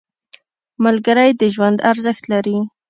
[0.83, 2.57] •ملګری د ژوند ارزښت لري.